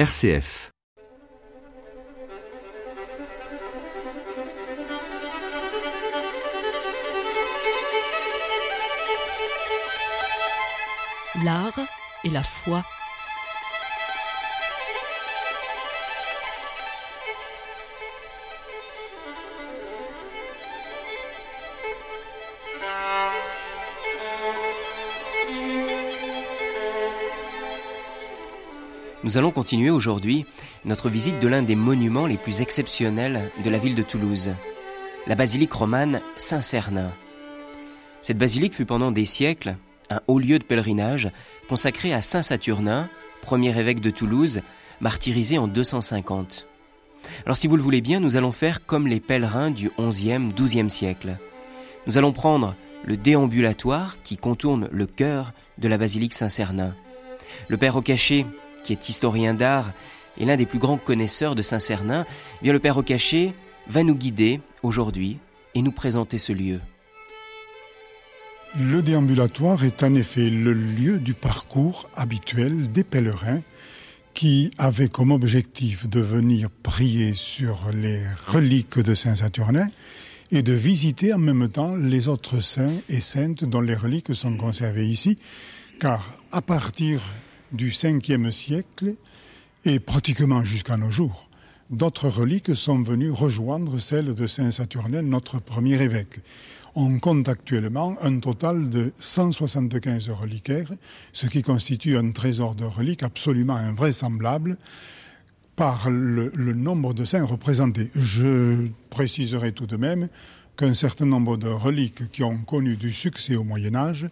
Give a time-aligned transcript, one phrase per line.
[0.00, 0.70] RCF.
[11.44, 11.78] L'art
[12.24, 12.82] et la foi.
[29.30, 30.44] Nous allons continuer aujourd'hui
[30.84, 34.56] notre visite de l'un des monuments les plus exceptionnels de la ville de Toulouse,
[35.28, 37.12] la basilique romane Saint-Cernin.
[38.22, 39.76] Cette basilique fut pendant des siècles
[40.10, 41.30] un haut lieu de pèlerinage
[41.68, 43.08] consacré à Saint Saturnin,
[43.40, 44.62] premier évêque de Toulouse,
[45.00, 46.66] martyrisé en 250.
[47.46, 50.88] Alors si vous le voulez bien, nous allons faire comme les pèlerins du 11e, 12e
[50.88, 51.38] siècle.
[52.08, 52.74] Nous allons prendre
[53.04, 56.96] le déambulatoire qui contourne le cœur de la basilique Saint-Cernin.
[57.68, 58.44] Le père au cachet
[58.90, 59.92] qui est historien d'art
[60.36, 63.54] et l'un des plus grands connaisseurs de Saint-Cernin, eh bien le Père Ocaché
[63.86, 65.38] va nous guider aujourd'hui
[65.76, 66.80] et nous présenter ce lieu.
[68.76, 73.62] Le déambulatoire est en effet le lieu du parcours habituel des pèlerins
[74.34, 79.86] qui avaient comme objectif de venir prier sur les reliques de Saint-Saturnin
[80.50, 84.56] et de visiter en même temps les autres saints et saintes dont les reliques sont
[84.56, 85.38] conservées ici,
[86.00, 87.20] car à partir
[87.72, 89.14] du 5e siècle
[89.84, 91.48] et pratiquement jusqu'à nos jours.
[91.90, 96.38] D'autres reliques sont venues rejoindre celles de Saint Saturnin, notre premier évêque.
[96.94, 100.92] On compte actuellement un total de 175 reliquaires,
[101.32, 104.76] ce qui constitue un trésor de reliques absolument invraisemblable
[105.74, 108.10] par le, le nombre de saints représentés.
[108.14, 110.28] Je préciserai tout de même
[110.76, 114.28] qu'un certain nombre de reliques qui ont connu du succès au Moyen Âge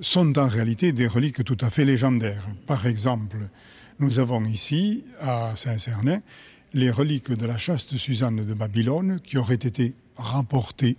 [0.00, 2.46] sont en réalité des reliques tout à fait légendaires.
[2.66, 3.36] Par exemple,
[3.98, 6.20] nous avons ici, à Saint-Cernin,
[6.72, 10.96] les reliques de la chaste Suzanne de Babylone qui auraient été rapportées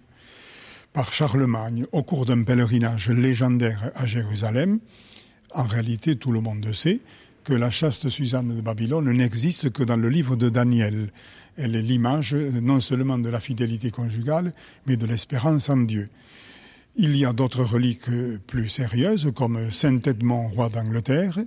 [0.91, 4.79] par Charlemagne au cours d'un pèlerinage légendaire à Jérusalem.
[5.53, 6.99] En réalité, tout le monde sait
[7.43, 11.11] que la chaste Suzanne de Babylone n'existe que dans le livre de Daniel.
[11.57, 14.51] Elle est l'image non seulement de la fidélité conjugale,
[14.87, 16.09] mais de l'espérance en Dieu.
[16.95, 18.09] Il y a d'autres reliques
[18.47, 21.37] plus sérieuses, comme Saint-Edmond, roi d'Angleterre,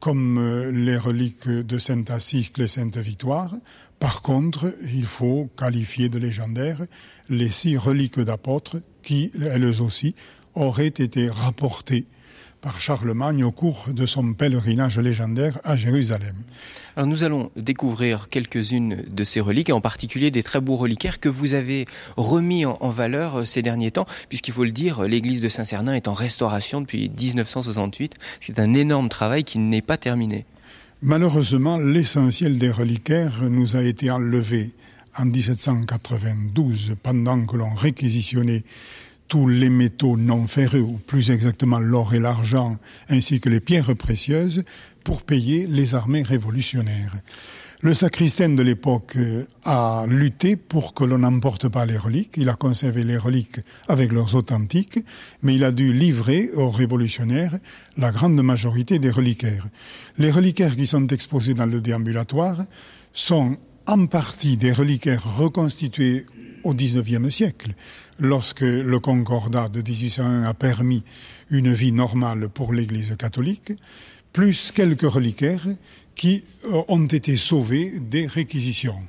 [0.00, 3.54] comme euh, les reliques de Saint-Assicle et Sainte-Victoire.
[3.98, 6.84] Par contre, il faut qualifier de légendaires
[7.28, 10.14] les six reliques d'apôtres qui, elles aussi,
[10.54, 12.06] auraient été rapportées
[12.66, 16.34] par Charlemagne au cours de son pèlerinage légendaire à Jérusalem.
[16.96, 21.20] Alors nous allons découvrir quelques-unes de ces reliques, et en particulier des très beaux reliquaires
[21.20, 25.04] que vous avez remis en, en valeur euh, ces derniers temps, puisqu'il faut le dire,
[25.04, 28.14] l'église de Saint-Cernin est en restauration depuis 1968.
[28.40, 30.44] C'est un énorme travail qui n'est pas terminé.
[31.02, 34.72] Malheureusement, l'essentiel des reliquaires nous a été enlevé
[35.16, 38.64] en 1792 pendant que l'on réquisitionnait
[39.28, 42.76] tous les métaux non ferreux, ou plus exactement l'or et l'argent,
[43.08, 44.62] ainsi que les pierres précieuses,
[45.04, 47.14] pour payer les armées révolutionnaires.
[47.82, 49.18] Le sacristain de l'époque
[49.64, 52.34] a lutté pour que l'on n'emporte pas les reliques.
[52.38, 54.98] Il a conservé les reliques avec leurs authentiques,
[55.42, 57.58] mais il a dû livrer aux révolutionnaires
[57.98, 59.68] la grande majorité des reliquaires.
[60.16, 62.64] Les reliquaires qui sont exposés dans le déambulatoire
[63.12, 66.24] sont en partie des reliquaires reconstitués
[66.64, 67.74] au XIXe siècle,
[68.18, 71.02] lorsque le Concordat de 1801 a permis
[71.50, 73.72] une vie normale pour l'Église catholique,
[74.32, 75.66] plus quelques reliquaires
[76.14, 76.44] qui
[76.88, 79.00] ont été sauvés des réquisitions.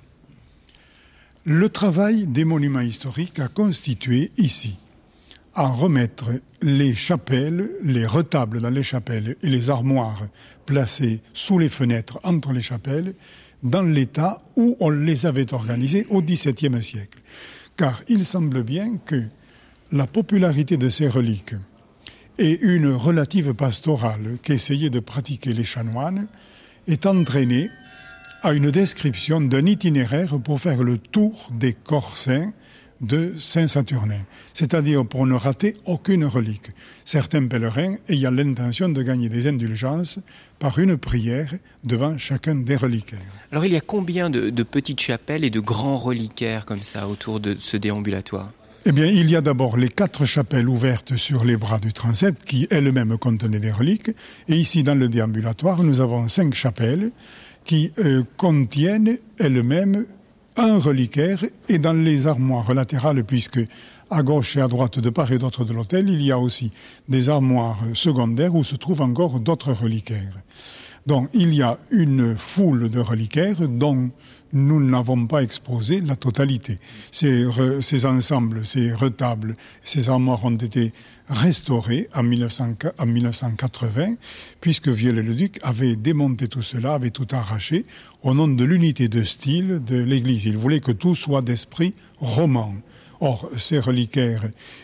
[1.45, 4.77] Le travail des monuments historiques a constitué ici
[5.53, 6.29] à remettre
[6.61, 10.27] les chapelles, les retables dans les chapelles et les armoires
[10.65, 13.15] placées sous les fenêtres entre les chapelles
[13.63, 17.19] dans l'état où on les avait organisées au XVIIe siècle.
[17.77, 19.23] Car il semble bien que
[19.91, 21.53] la popularité de ces reliques
[22.39, 26.27] et une relative pastorale qu'essayaient de pratiquer les chanoines
[26.87, 27.69] est entraînée
[28.41, 32.17] à une description d'un itinéraire pour faire le tour des corps
[33.01, 34.21] de Saint-Saturnin,
[34.53, 36.71] c'est-à-dire pour ne rater aucune relique.
[37.05, 40.19] Certains pèlerins ayant l'intention de gagner des indulgences
[40.59, 41.53] par une prière
[41.83, 43.19] devant chacun des reliquaires.
[43.51, 47.07] Alors il y a combien de, de petites chapelles et de grands reliquaires comme ça
[47.07, 48.51] autour de ce déambulatoire?
[48.89, 52.45] Eh bien, il y a d'abord les quatre chapelles ouvertes sur les bras du transept
[52.45, 54.11] qui elles-mêmes contenaient des reliques.
[54.47, 57.11] Et ici, dans le déambulatoire, nous avons cinq chapelles
[57.65, 60.05] qui euh, contiennent elles-mêmes
[60.57, 63.59] un reliquaire et dans les armoires latérales, puisque
[64.09, 66.71] à gauche et à droite, de part et d'autre de l'hôtel, il y a aussi
[67.07, 70.41] des armoires secondaires où se trouvent encore d'autres reliquaires.
[71.07, 74.11] Donc il y a une foule de reliquaires dont
[74.53, 76.79] nous n'avons pas exposé la totalité.
[77.11, 77.45] Ces,
[78.05, 80.91] ensembles, ces retables, ces armoires ont été
[81.29, 84.15] restaurés en, 1980,
[84.61, 87.85] puisque Viollet-le-Duc avait démonté tout cela, avait tout arraché,
[88.23, 90.45] au nom de l'unité de style de l'Église.
[90.45, 92.73] Il voulait que tout soit d'esprit roman.
[93.19, 94.43] Or, ces reliquaires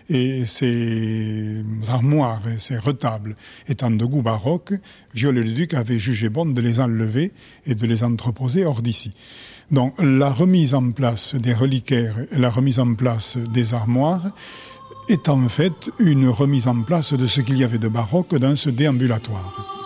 [0.10, 3.36] et ces armoires et ces retables
[3.68, 4.74] étant de goût baroque,
[5.14, 7.32] Viollet-le-Duc avait jugé bon de les enlever
[7.66, 9.14] et de les entreposer hors d'ici.
[9.72, 14.32] Donc, la remise en place des reliquaires et la remise en place des armoires
[15.10, 18.56] est en fait une remise en place de ce qu'il y avait de baroque dans
[18.56, 19.83] ce déambulatoire.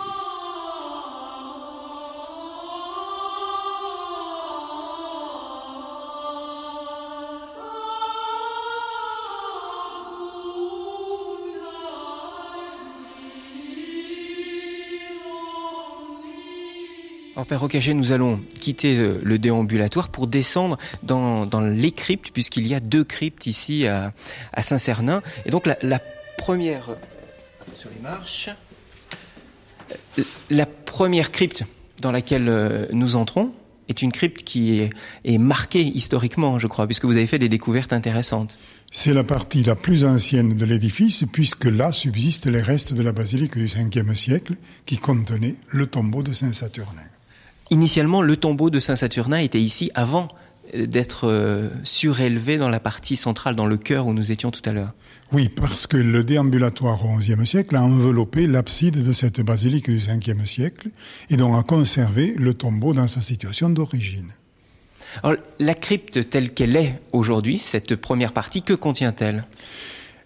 [17.48, 22.80] Père nous allons quitter euh, le déambulatoire pour descendre dans, les cryptes, puisqu'il y a
[22.80, 24.12] deux cryptes ici à,
[24.60, 25.22] Saint-Cernin.
[25.46, 25.98] Et donc la,
[26.36, 26.94] première, euh,
[27.74, 28.50] sur les marches,
[30.18, 31.64] euh, la première crypte
[32.02, 33.50] dans laquelle nous entrons
[33.88, 34.90] est une crypte qui est,
[35.24, 38.58] est marquée historiquement, je crois, puisque vous avez fait des découvertes intéressantes.
[38.92, 43.12] C'est la partie la plus ancienne de l'édifice, puisque là subsistent les restes de la
[43.12, 47.08] basilique du 5e siècle qui contenait le tombeau de Saint-Saturnin.
[47.70, 50.28] Initialement, le tombeau de Saint-Saturnin était ici avant
[50.74, 54.62] euh, d'être euh, surélevé dans la partie centrale, dans le cœur où nous étions tout
[54.64, 54.92] à l'heure.
[55.32, 59.98] Oui, parce que le déambulatoire au XIe siècle a enveloppé l'abside de cette basilique du
[59.98, 60.88] Ve siècle
[61.28, 64.30] et donc a conservé le tombeau dans sa situation d'origine.
[65.22, 69.46] Alors, la crypte telle qu'elle est aujourd'hui, cette première partie, que contient-elle?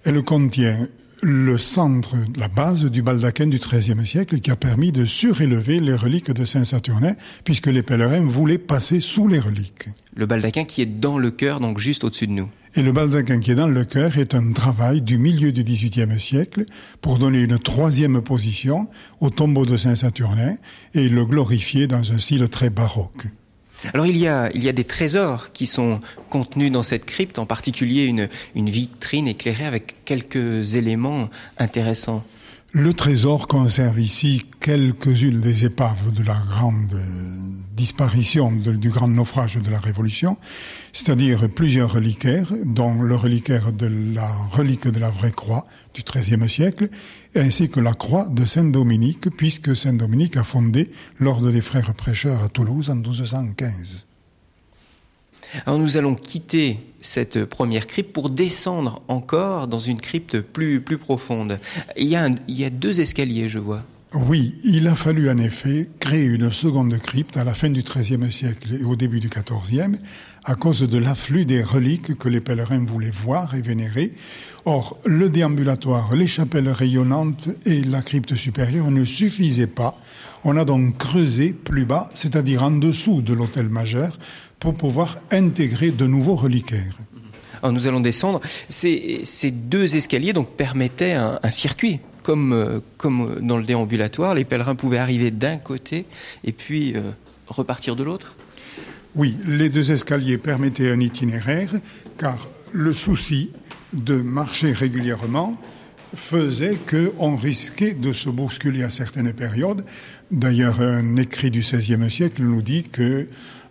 [0.04, 0.88] Elle contient
[1.22, 5.94] le centre, la base du baldaquin du XIIIe siècle qui a permis de surélever les
[5.94, 7.14] reliques de Saint-Saturnin
[7.44, 9.88] puisque les pèlerins voulaient passer sous les reliques.
[10.16, 12.50] Le baldaquin qui est dans le cœur, donc juste au-dessus de nous.
[12.74, 16.18] Et le baldaquin qui est dans le cœur est un travail du milieu du XVIIIe
[16.18, 16.64] siècle
[17.00, 18.88] pour donner une troisième position
[19.20, 20.56] au tombeau de Saint-Saturnin
[20.92, 23.26] et le glorifier dans un style très baroque.
[23.92, 26.00] Alors il y a, il y a des trésors qui sont
[26.30, 32.24] contenus dans cette crypte, en particulier une, une vitrine éclairée avec quelques éléments intéressants.
[32.74, 36.98] Le trésor conserve ici quelques-unes des épaves de la grande
[37.76, 40.38] disparition du grand naufrage de la Révolution,
[40.94, 46.48] c'est-à-dire plusieurs reliquaires, dont le reliquaire de la relique de la vraie croix du XIIIe
[46.48, 46.88] siècle,
[47.36, 50.90] ainsi que la croix de Saint-Dominique, puisque Saint-Dominique a fondé
[51.20, 54.06] l'ordre des frères prêcheurs à Toulouse en 1215.
[55.66, 61.58] Alors nous allons quitter cette première crypte pour descendre encore dans une crypte plus, profonde.
[61.96, 63.82] Il y, a il y a deux escaliers, je vois.
[64.14, 68.30] Oui, il a fallu en effet créer une seconde crypte à la fin du XIIIe
[68.30, 69.96] siècle et au début du XIVe
[70.44, 74.12] à cause de l'afflux des reliques que les pèlerins voulaient voir et vénérer.
[74.66, 79.98] Or, le déambulatoire, les chapelles rayonnantes et la crypte supérieure ne suffisaient pas.
[80.44, 84.18] On a donc creusé plus bas, c'est-à-dire en dessous de l'hôtel majeur,
[84.62, 86.96] pour pouvoir intégrer de nouveaux reliquaires.
[87.60, 88.40] Alors nous allons descendre.
[88.68, 94.44] Ces, ces deux escaliers donc permettaient un, circuit comme, euh, comme dans le déambulatoire, les
[94.44, 96.06] pèlerins pouvaient arriver d'un côté
[96.44, 97.00] et puis euh,
[97.48, 98.36] repartir de l'autre
[99.16, 101.72] Oui, les deux escaliers permettaient un itinéraire,
[102.16, 103.50] car le souci
[103.92, 105.60] de marcher régulièrement
[106.14, 109.84] faisait qu'on risquait de se bousculer à certaines périodes.
[110.30, 113.26] D'ailleurs, un écrit du XVIe siècle nous dit que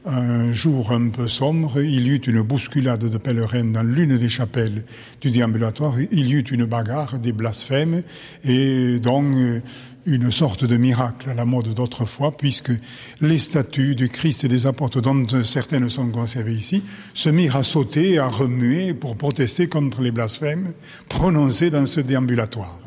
[0.06, 4.30] un jour un peu sombre, il y eut une bousculade de pèlerins dans l'une des
[4.30, 4.84] chapelles
[5.22, 5.96] du déambulatoire.
[6.12, 8.02] Il y eut une bagarre, des blasphèmes,
[8.44, 9.62] et donc euh,
[10.06, 12.72] une sorte de miracle à la mode d'autrefois, puisque
[13.22, 17.64] les statues du Christ et des apôtres, dont certaines sont conservées ici, se mirent à
[17.64, 20.74] sauter, à remuer pour protester contre les blasphèmes
[21.10, 22.80] prononcés dans ce déambulatoire.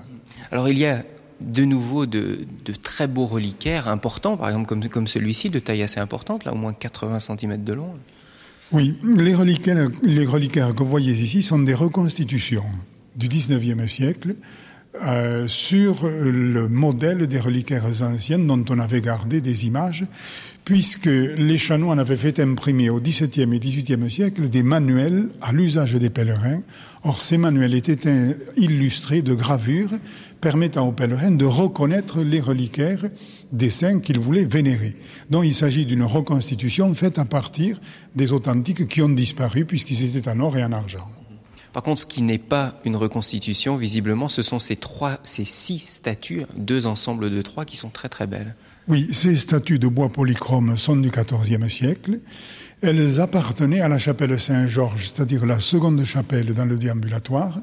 [0.51, 1.05] Alors il y a
[1.41, 2.47] de nouveau de,
[2.83, 6.73] très beaux reliquaires importants, par exemple comme, celui-ci, de taille assez importante, là au moins
[6.73, 7.95] 80 cm de long.
[8.73, 12.65] Oui, les reliquaires, les reliquaires que vous voyez ici sont des reconstitutions
[13.17, 14.35] du 19e siècle
[15.03, 20.07] euh, sur le modèle des reliquaires anciennes dont on avait gardé des images,
[20.65, 25.95] puisque les chanoines avaient fait imprimer au XVIIe et XVIIIe siècle des manuels à l'usage
[25.95, 26.63] des pèlerins.
[27.03, 29.91] Or, ces manuels étaient illustrés de gravures
[30.45, 33.07] permettant aux pèlerins de reconnaître les reliquaires
[33.51, 34.95] des saints qu'ils voulaient vénérer.
[35.31, 37.81] Donc il s'agit d'une reconstitution faite à partir
[38.15, 41.09] des authentiques qui ont disparu puisqu'ils étaient en or et en argent.
[41.73, 45.79] Par contre, ce qui n'est pas une reconstitution, visiblement, ce sont ces trois, ces six
[45.79, 48.55] statues, deux ensembles de trois, qui sont très très belles.
[48.87, 52.21] Oui, ces statues de bois polychrome sont du XIVe siècle.
[52.83, 57.59] Elles appartenaient à la chapelle Saint-Georges, c'est-à-dire la seconde chapelle dans le déambulatoire.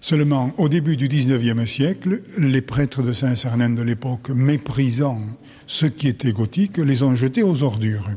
[0.00, 5.20] Seulement, au début du XIXe siècle, les prêtres de Saint-Cernin de l'époque, méprisant
[5.66, 8.08] ce qui était gothique, les ont jetés aux ordures.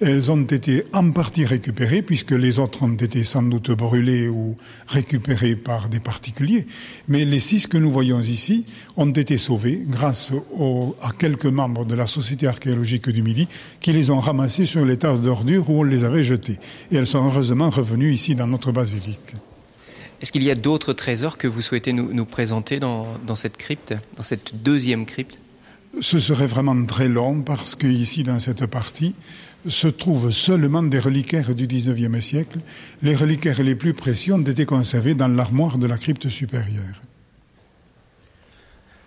[0.00, 4.56] Elles ont été en partie récupérées, puisque les autres ont été sans doute brûlées ou
[4.88, 6.66] récupérées par des particuliers.
[7.06, 10.32] Mais les six que nous voyons ici ont été sauvées grâce
[11.00, 13.46] à quelques membres de la Société archéologique du Midi
[13.80, 16.58] qui les ont ramassées sur les tasses d'ordures où on les avait jetées.
[16.90, 19.34] Et elles sont heureusement revenues ici dans notre basilique.
[20.24, 24.22] Est-ce qu'il y a d'autres trésors que vous souhaitez nous, présenter dans, cette crypte, dans
[24.22, 25.38] cette deuxième crypte?
[26.00, 29.14] Ce serait vraiment très long parce qu'ici, dans cette partie,
[29.68, 32.60] se trouvent seulement des reliquaires du XIXe siècle.
[33.02, 37.02] Les reliquaires les plus précieux ont été conservés dans l'armoire de la crypte supérieure.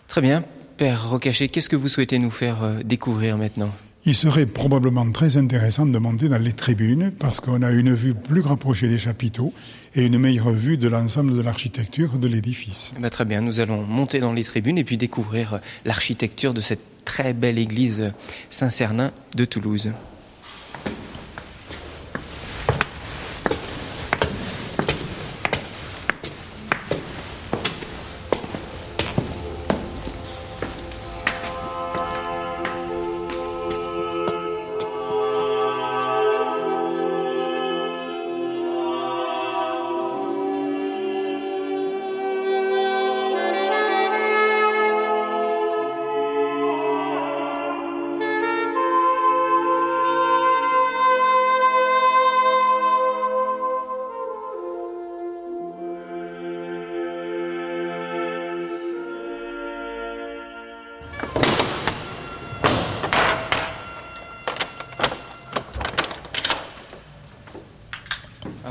[0.07, 0.45] Très bien.
[0.77, 3.73] Père Rocaché, qu'est-ce que vous souhaitez nous faire euh, découvrir maintenant?
[4.07, 8.13] Il serait probablement très intéressant de monter dans les tribunes parce qu'on a une vue
[8.13, 9.53] plus rapprochée des chapiteaux
[9.95, 12.93] et une meilleure vue de l'ensemble de l'architecture de l'édifice.
[12.97, 16.61] Eh ben, très bien, nous allons monter dans les tribunes et puis découvrir l'architecture de
[16.61, 18.13] cette très belle église
[18.49, 19.91] Saint-Cernin de Toulouse.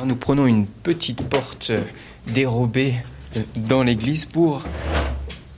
[0.07, 1.73] Nous prenons une petite porte
[2.29, 2.95] dérobée
[3.57, 4.63] dans l'église pour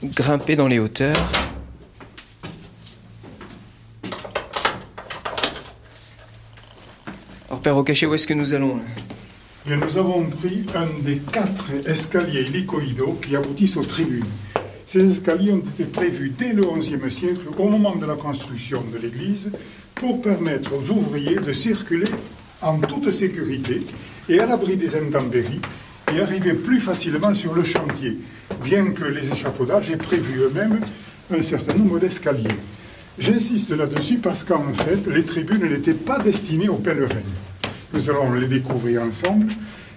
[0.03, 1.17] grimper dans les hauteurs.
[7.47, 8.79] Alors, Père Rocaché, où est-ce que nous allons
[9.67, 14.25] Nous avons pris un des quatre escaliers hélicoïdaux qui aboutissent aux tribunes.
[14.87, 18.97] Ces escaliers ont été prévus dès le XIe siècle, au moment de la construction de
[18.97, 19.51] l'église,
[19.93, 22.09] pour permettre aux ouvriers de circuler
[22.61, 23.83] en toute sécurité
[24.29, 25.59] et à l'abri des intempéries
[26.13, 28.19] et arriver plus facilement sur le chantier,
[28.63, 30.79] bien que les échafaudages aient prévu eux-mêmes
[31.31, 32.47] un certain nombre d'escaliers.
[33.17, 37.15] J'insiste là-dessus parce qu'en fait, les tribunes n'étaient pas destinées aux pèlerins.
[37.93, 39.47] Nous allons les découvrir ensemble.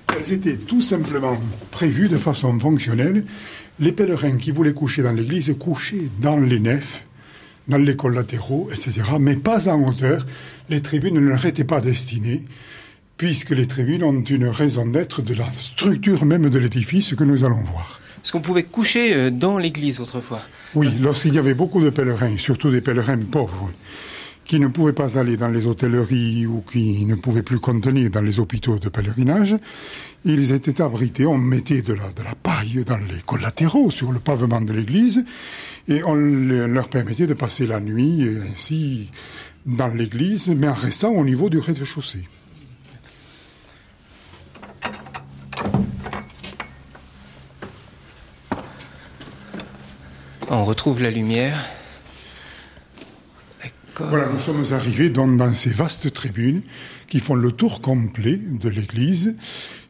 [0.08, 1.38] Elles étaient tout simplement
[1.70, 3.24] prévues de façon fonctionnelle.
[3.80, 7.04] Les pèlerins qui voulaient coucher dans l'église couchaient dans les nefs,
[7.68, 10.26] dans les collatéraux, etc., mais pas en hauteur.
[10.68, 12.44] Les tribunes ne leur étaient pas destinées
[13.22, 17.44] puisque les tribunes ont une raison d'être de la structure même de l'édifice que nous
[17.44, 18.00] allons voir.
[18.16, 20.40] Est-ce qu'on pouvait coucher euh, dans l'église autrefois?
[20.74, 23.70] Oui, lorsqu'il y avait beaucoup de pèlerins, surtout des pèlerins pauvres,
[24.44, 28.22] qui ne pouvaient pas aller dans les hôtelleries ou qui ne pouvaient plus contenir dans
[28.22, 29.54] les hôpitaux de pèlerinage,
[30.24, 34.18] ils étaient abrités, on mettait de la, de la paille dans les collatéraux sur le
[34.18, 35.24] pavement de l'église
[35.86, 39.10] et on leur permettait de passer la nuit ainsi
[39.64, 42.26] dans l'église, mais en restant au niveau du rez-de-chaussée.
[50.54, 51.58] On retrouve la lumière.
[53.98, 56.60] Voilà, nous sommes arrivés dans ces vastes tribunes
[57.06, 59.34] qui font le tour complet de l'église,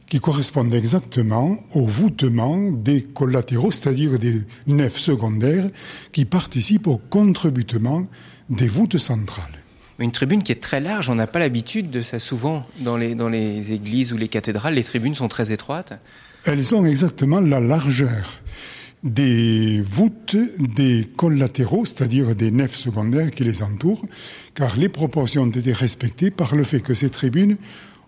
[0.07, 5.65] qui correspondent exactement au voûtement des collatéraux, c'est-à-dire des nefs secondaires,
[6.13, 8.07] qui participent au contrebutement
[8.49, 9.59] des voûtes centrales.
[9.99, 13.17] Une tribune qui est très large, on n'a pas l'habitude de ça souvent dans les,
[13.17, 15.93] dans les églises ou les cathédrales, les tribunes sont très étroites.
[16.45, 18.39] Elles ont exactement la largeur
[19.03, 24.05] des voûtes des collatéraux, c'est-à-dire des nefs secondaires qui les entourent,
[24.55, 27.57] car les proportions ont été respectées par le fait que ces tribunes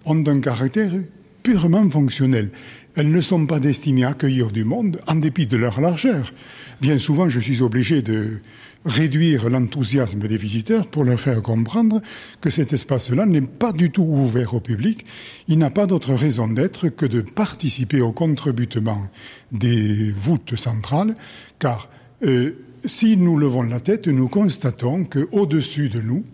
[0.04, 0.92] ont un caractère
[1.44, 2.50] purement fonctionnel.
[2.96, 6.32] Elles ne sont pas destinées à accueillir du monde en dépit de leur largeur.
[6.80, 8.38] Bien souvent, je suis obligé de
[8.86, 12.00] réduire l'enthousiasme des visiteurs pour leur faire comprendre
[12.40, 15.04] que cet espace-là n'est pas du tout ouvert au public.
[15.46, 19.06] Il n'a pas d'autre raison d'être que de participer au contrebutement
[19.52, 21.14] des voûtes centrales,
[21.58, 21.88] car
[22.24, 22.52] euh,
[22.86, 26.24] si nous levons la tête, nous constatons qu'au-dessus de nous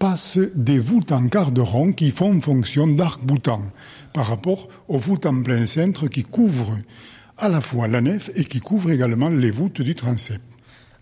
[0.00, 3.62] passent des voûtes en quart de rond qui font fonction d'arc-boutant
[4.12, 6.78] par rapport aux voûtes en plein centre qui couvrent
[7.38, 10.40] à la fois la nef et qui couvrent également les voûtes du transept.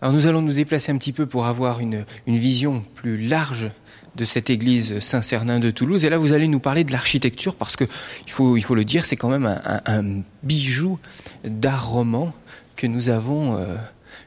[0.01, 3.69] Alors nous allons nous déplacer un petit peu pour avoir une, vision plus large
[4.15, 6.05] de cette église Saint-Cernin de Toulouse.
[6.05, 7.83] Et là, vous allez nous parler de l'architecture parce que,
[8.25, 10.99] il faut, le dire, c'est quand même un, un, bijou
[11.43, 12.31] d'art roman
[12.77, 13.75] que nous avons, euh,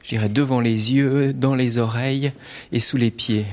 [0.02, 2.32] je dirais, devant les yeux, dans les oreilles
[2.70, 3.46] et sous les pieds.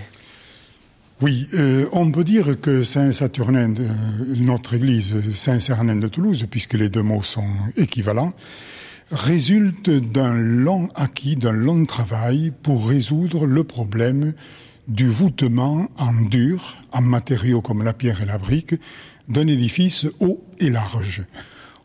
[1.21, 3.73] Oui, euh, on peut dire que Saint-Saturnin,
[4.37, 8.31] notre église Saint-Cernin de Toulouse, puisque les deux mots sont équivalents,
[9.11, 14.33] résulte d'un long acquis, d'un long travail pour résoudre le problème
[14.87, 18.75] du voûtement en dur, en matériaux comme la pierre et la brique,
[19.27, 21.23] d'un édifice haut et large.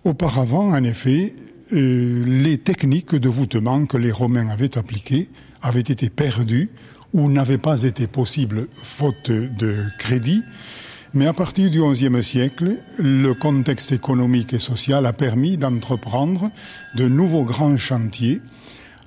[0.04, 1.34] Auparavant, en effet,
[1.72, 5.28] euh, les techniques de voûtement que les Romains avaient appliquées
[5.60, 6.70] avaient été perdues
[7.14, 10.42] ou n'avaient pas été possibles faute de crédit.
[11.14, 16.50] Mais à partir du XIe siècle, le contexte économique et social a permis d'entreprendre
[16.96, 18.40] de nouveaux grands chantiers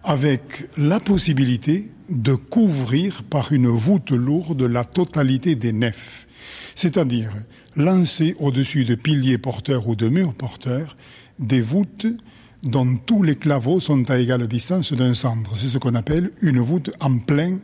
[0.06, 6.28] avec la possibilité de couvrir par une voûte lourde la totalité des nefs,
[6.76, 7.32] c'est-à-dire
[7.76, 10.96] lancer au-dessus de piliers porteurs ou de murs porteurs
[11.40, 12.08] des voûtes
[12.64, 15.58] dont tous les claveaux sont à égale distance d'un centre.
[15.58, 17.58] C'est ce qu'on appelle une voûte en plein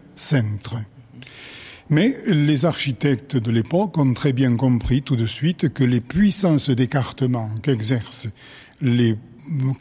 [1.90, 6.70] Mais les architectes de l'époque ont très bien compris tout de suite que les puissances
[6.70, 8.30] d'écartement qu'exercent
[8.82, 9.18] les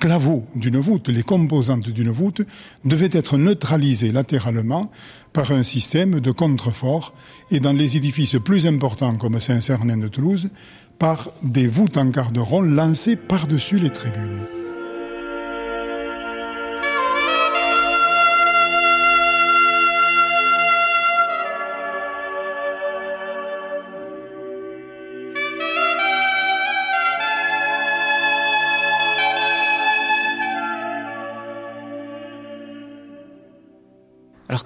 [0.00, 2.42] claveaux d'une voûte, les composantes d'une voûte,
[2.84, 4.90] devaient être neutralisées latéralement
[5.32, 7.14] par un système de contrefort
[7.50, 10.50] et dans les édifices plus importants comme Saint-Cernin de Toulouse,
[10.98, 14.40] par des voûtes en garderon lancées par-dessus les tribunes.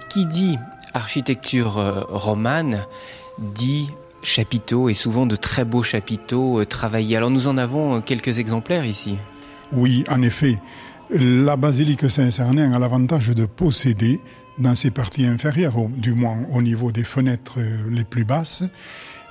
[0.09, 0.57] Qui dit
[0.93, 2.85] architecture euh, romane
[3.39, 3.89] dit
[4.23, 7.15] chapiteaux et souvent de très beaux chapiteaux euh, travaillés.
[7.15, 9.17] Alors nous en avons euh, quelques exemplaires ici.
[9.71, 10.59] Oui, en effet.
[11.09, 14.19] La basilique Saint-Cernin a l'avantage de posséder
[14.57, 18.63] dans ses parties inférieures, du moins au niveau des fenêtres les plus basses,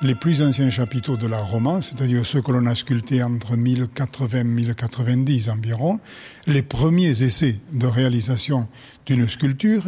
[0.01, 5.51] les plus anciens chapiteaux de l'art roman, c'est-à-dire ceux que l'on a sculptés entre 1080-1090
[5.51, 6.01] environ,
[6.47, 8.69] les premiers essais de réalisation
[9.05, 9.85] d'une sculpture,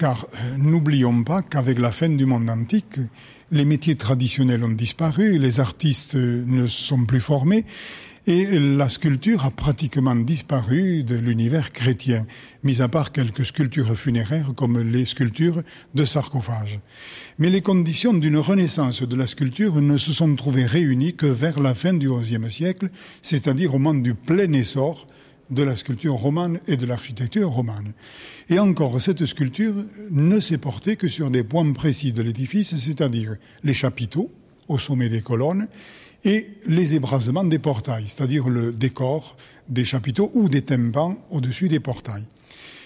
[0.00, 2.98] car euh, n'oublions pas qu'avec la fin du monde antique,
[3.50, 7.66] les métiers traditionnels ont disparu, les artistes euh, ne sont plus formés,
[8.26, 12.26] et la sculpture a pratiquement disparu de l'univers chrétien,
[12.62, 15.62] mis à part quelques sculptures funéraires comme les sculptures
[15.94, 16.80] de sarcophages.
[17.38, 21.60] Mais les conditions d'une renaissance de la sculpture ne se sont trouvées réunies que vers
[21.60, 22.88] la fin du XIe siècle,
[23.20, 25.06] c'est-à-dire au moment du plein essor
[25.50, 27.92] de la sculpture romane et de l'architecture romane.
[28.48, 29.74] Et encore, cette sculpture
[30.10, 34.30] ne s'est portée que sur des points précis de l'édifice, c'est-à-dire les chapiteaux
[34.68, 35.68] au sommet des colonnes
[36.24, 39.36] et les ébrasements des portails, c'est-à-dire le décor
[39.68, 42.26] des chapiteaux ou des tympans au-dessus des portails.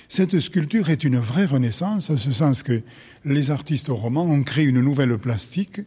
[0.08, 2.82] Cette sculpture est une vraie renaissance, en ce sens que
[3.24, 5.80] les artistes romans ont créé une nouvelle plastique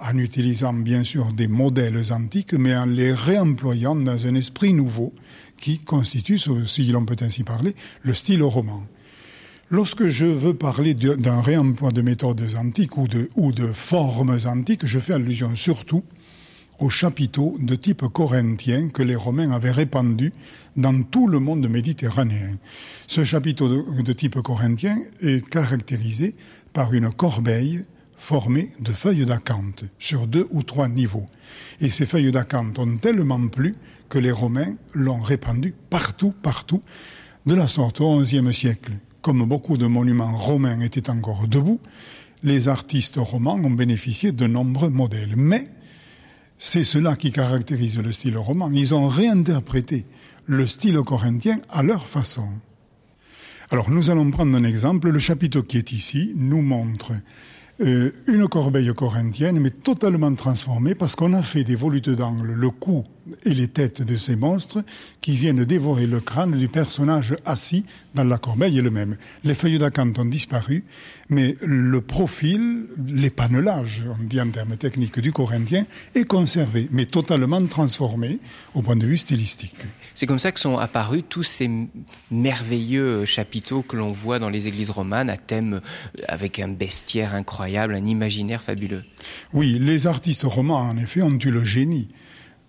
[0.00, 5.12] en utilisant bien sûr des modèles antiques, mais en les réemployant dans un esprit nouveau
[5.58, 8.82] qui constitue, si l'on peut ainsi parler, le style roman.
[9.70, 15.12] Lorsque je veux parler d'un réemploi de méthodes antiques ou de, formes antiques, je fais
[15.12, 16.02] allusion surtout
[16.80, 20.32] aux chapiteaux de type corinthien que les Romains avaient répandus
[20.76, 22.56] dans tout le monde méditerranéen.
[23.06, 26.34] Ce chapiteau de type corinthien est caractérisé
[26.72, 27.84] par une corbeille
[28.20, 31.26] formée de feuilles d'acanthe sur deux ou trois niveaux.
[31.80, 33.74] Et ces feuilles d'acanthe ont tellement plu
[34.10, 36.82] que les Romains l'ont répandu partout, partout,
[37.46, 38.92] de la sorte au XIe siècle.
[39.22, 41.80] Comme beaucoup de monuments romains étaient encore debout,
[42.42, 45.34] les artistes romans ont bénéficié de nombreux modèles.
[45.36, 45.68] Mais
[46.58, 48.70] c'est cela qui caractérise le style roman.
[48.70, 50.04] Ils ont réinterprété
[50.44, 52.48] le style corinthien à leur façon.
[53.70, 55.08] Alors nous allons prendre un exemple.
[55.08, 57.12] Le chapiteau qui est ici nous montre
[57.80, 63.04] une corbeille corinthienne, mais totalement transformée parce qu'on a fait des volutes d'angle, le cou
[63.44, 64.82] et les têtes de ces monstres
[65.20, 69.16] qui viennent dévorer le crâne du personnage assis dans la corbeille est le même.
[69.44, 70.84] Les feuilles d'acanthe ont disparu,
[71.28, 77.64] mais le profil, l'épanelage, on dit en termes techniques du corinthien, est conservé, mais totalement
[77.66, 78.38] transformé
[78.74, 79.86] au point de vue stylistique.
[80.14, 81.70] C'est comme ça que sont apparus tous ces
[82.30, 85.80] merveilleux chapiteaux que l'on voit dans les églises romanes à thème
[86.26, 89.04] avec un bestiaire incroyable, un imaginaire fabuleux.
[89.52, 92.08] Oui, les artistes romans, en effet, ont eu le génie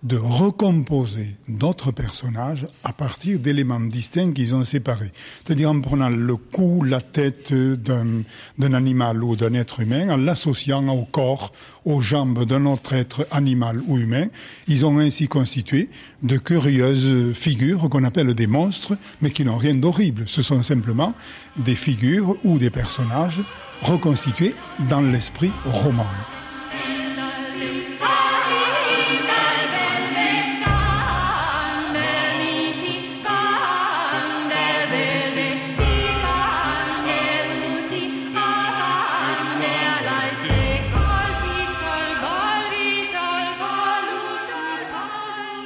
[0.04, 5.12] de recomposer d'autres personnages à partir d'éléments distincts qu'ils ont séparés.
[5.46, 10.88] C'est-à-dire en prenant le cou, la tête d'un animal ou d'un être humain, en l'associant
[10.90, 11.52] au corps,
[11.86, 14.28] aux jambes d'un autre être animal ou humain.
[14.68, 15.90] Ils ont ainsi constitué
[16.24, 20.24] de curieuses figures qu'on appelle des monstres, mais qui n'ont rien d'horrible.
[20.26, 21.14] Ce sont simplement
[21.58, 23.42] des figures ou des personnages
[23.82, 24.56] reconstitués
[24.90, 26.08] dans l'esprit roman.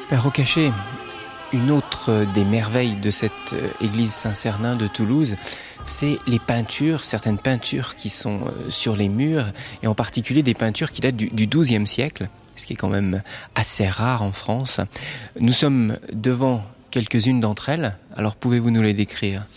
[0.08, 0.72] Père Rocaché,
[1.52, 5.36] une autre des merveilles de cette euh, église Saint-Cernin de Toulouse,
[5.84, 9.48] c'est les peintures, certaines peintures qui sont euh, sur les murs,
[9.82, 13.24] et en particulier des peintures qui datent du, XIIe siècle, ce qui est quand même
[13.56, 14.80] assez rare en France.
[15.40, 19.48] Nous sommes devant quelques-unes d'entre elles, alors pouvez-vous nous les décrire?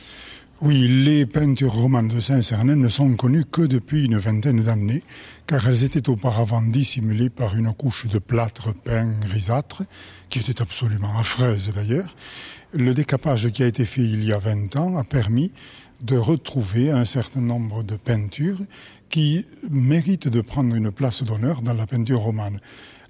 [0.61, 5.05] Oui, les peintures romanes de Saint-Cernin ne sont connues que depuis une vingtaine d'années,
[5.47, 9.85] car elles étaient auparavant dissimulées par une couche de plâtre peint grisâtre,
[10.31, 12.17] qui était absolument affreuse d'ailleurs.
[12.73, 15.53] Le décapage qui a été fait il y a 20 ans a permis
[16.01, 18.61] de retrouver un certain nombre de peintures
[19.09, 22.59] qui méritent de prendre une place d'honneur dans la peinture romane.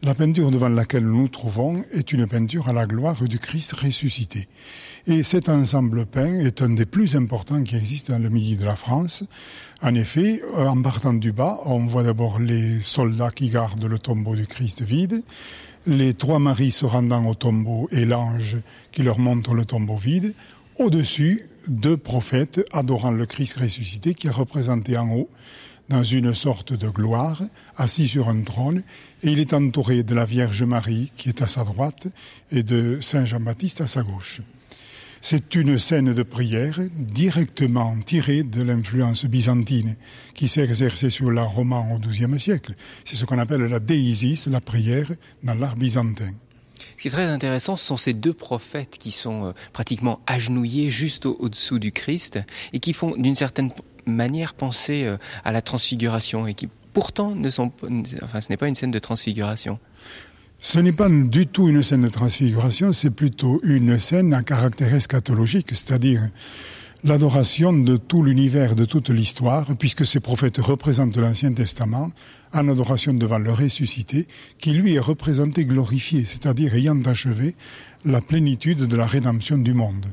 [0.04, 3.72] La peinture devant laquelle nous nous trouvons est une peinture à la gloire du Christ
[3.72, 4.46] ressuscité.
[5.08, 8.64] Et cet ensemble peint est un des plus importants qui existent dans le midi de
[8.64, 9.24] la France.
[9.82, 14.36] En effet, en partant du bas, on voit d'abord les soldats qui gardent le tombeau
[14.36, 15.24] du Christ vide,
[15.84, 18.58] les trois maris se rendant au tombeau et l'ange
[18.92, 20.32] qui leur montre le tombeau vide.
[20.78, 25.28] Au-dessus, deux prophètes adorant le Christ ressuscité qui est représenté en haut
[25.88, 27.42] dans une sorte de gloire,
[27.76, 28.82] assis sur un trône,
[29.22, 32.08] et il est entouré de la Vierge Marie qui est à sa droite
[32.52, 34.40] et de Saint Jean-Baptiste à sa gauche.
[35.20, 39.96] C'est une scène de prière directement tirée de l'influence byzantine
[40.32, 42.74] qui s'est exercée sur l'art roman au XIIe siècle.
[43.04, 45.10] C'est ce qu'on appelle la déisis, la prière,
[45.42, 46.32] dans l'art byzantin.
[46.96, 50.90] Ce qui est très intéressant, ce sont ces deux prophètes qui sont euh, pratiquement agenouillés
[50.90, 52.40] juste au-dessous du Christ
[52.72, 53.70] et qui font d'une certaine
[54.14, 57.72] manière penser euh, à la transfiguration et qui pourtant ne sont,
[58.22, 59.78] enfin, ce n'est pas une scène de transfiguration.
[60.60, 64.92] Ce n'est pas du tout une scène de transfiguration, c'est plutôt une scène à caractère
[64.92, 66.28] eschatologique, c'est-à-dire
[67.04, 72.10] l'adoration de tout l'univers, de toute l'histoire, puisque ces prophètes représentent l'Ancien Testament,
[72.52, 74.26] en adoration devant le ressuscité,
[74.58, 77.54] qui lui est représenté glorifié, c'est-à-dire ayant achevé
[78.04, 80.06] la plénitude de la rédemption du monde.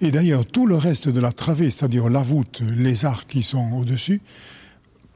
[0.00, 3.72] Et d'ailleurs, tout le reste de la travée, c'est-à-dire la voûte, les arcs qui sont
[3.72, 4.20] au-dessus,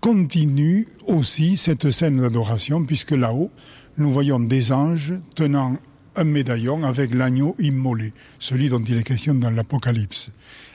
[0.00, 3.50] continue aussi cette scène d'adoration, puisque là-haut,
[3.96, 5.76] nous voyons des anges tenant
[6.16, 10.30] un médaillon avec l'agneau immolé, celui dont il est question dans l'Apocalypse.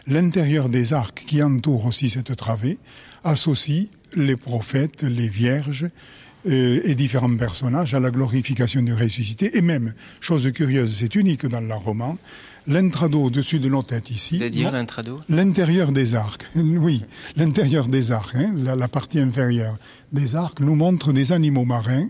[0.08, 2.78] L'intérieur des arcs qui entourent aussi cette travée
[3.24, 5.88] associe les prophètes, les vierges
[6.46, 9.58] et différents personnages à la glorification du ressuscité.
[9.58, 12.18] Et même, chose curieuse, c'est unique dans le roman,
[12.68, 14.38] l'intrado au-dessus de nos têtes ici.
[14.38, 15.22] C'est-à-dire l'intrado?
[15.30, 16.46] L'intérieur des arcs.
[16.56, 17.04] Oui,
[17.36, 19.76] l'intérieur des arcs, hein, la partie inférieure
[20.12, 22.08] des arcs nous montre des animaux marins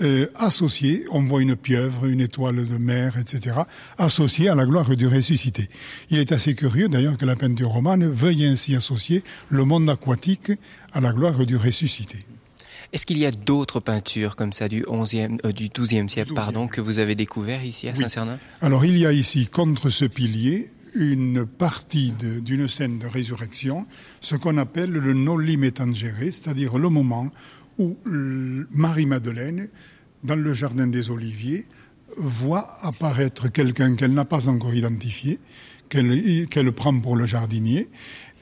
[0.00, 3.56] euh, associé, on voit une pieuvre, une étoile de mer, etc.,
[3.98, 5.68] associée à la gloire du ressuscité.
[6.10, 10.52] Il est assez curieux d'ailleurs que la peinture romane veuille ainsi associer le monde aquatique
[10.92, 12.26] à la gloire du ressuscité.
[12.92, 16.68] Est-ce qu'il y a d'autres peintures comme ça du 11e, euh, du 12e siècle, pardon,
[16.68, 18.38] que vous avez découvert ici à Saint-Cernin?
[18.60, 23.86] Alors il y a ici, contre ce pilier, une partie d'une scène de résurrection,
[24.20, 27.30] ce qu'on appelle le noli metangere, c'est-à-dire le moment
[27.78, 29.68] où Marie-Madeleine
[30.24, 31.66] dans le jardin des Oliviers,
[32.16, 35.40] voit apparaître quelqu'un qu'elle n'a pas encore identifié,
[35.92, 37.88] qu'elle prend pour le jardinier,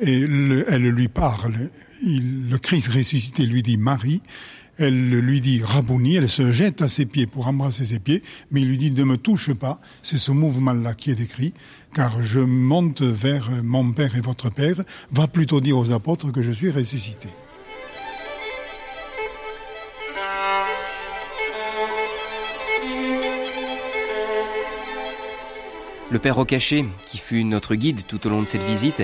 [0.01, 1.71] et elle lui parle.
[2.03, 4.23] le Christ ressuscité lui dit Marie,
[4.79, 8.63] elle lui dit Rabouni, elle se jette à ses pieds pour embrasser ses pieds, mais
[8.63, 11.53] il lui dit ne me touche pas, c'est ce mouvement-là qui est décrit,
[11.93, 14.81] car je monte vers mon Père et votre Père,
[15.13, 17.29] va plutôt dire aux apôtres que je suis ressuscité.
[26.11, 29.03] Le père Rocaché, qui fut notre guide tout au long de cette visite,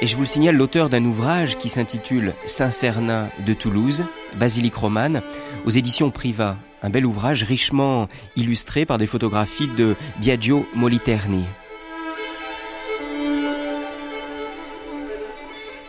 [0.00, 4.04] et je vous le signale, l'auteur d'un ouvrage qui s'intitule Saint-Cernin de Toulouse,
[4.36, 5.22] basilique romane,
[5.64, 6.56] aux éditions Priva.
[6.82, 11.44] Un bel ouvrage richement illustré par des photographies de Biagio Moliterni.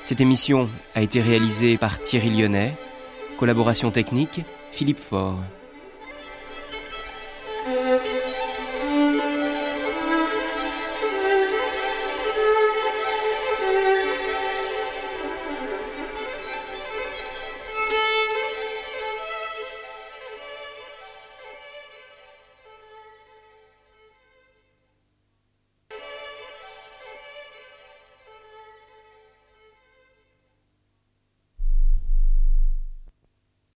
[0.05, 2.77] Cette émission a été réalisée par Thierry Lyonnais,
[3.37, 5.39] collaboration technique Philippe Faure.